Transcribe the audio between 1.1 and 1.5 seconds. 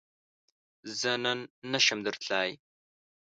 نن